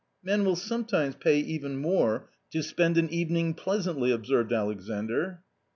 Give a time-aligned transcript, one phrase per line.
[0.23, 5.43] "Men will sometimes pay even more to spend an evening pleasantly," observed Alexandr.